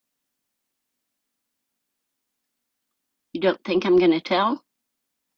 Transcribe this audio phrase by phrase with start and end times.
[3.33, 4.65] You don't think I'm gonna tell!